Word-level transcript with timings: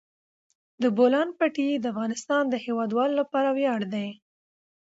د 0.81 0.83
بولان 0.97 1.29
پټي 1.37 1.69
د 1.77 1.85
افغانستان 1.93 2.43
د 2.49 2.55
هیوادوالو 2.65 3.19
لپاره 3.21 3.49
ویاړ 3.57 3.81
دی. 3.93 4.07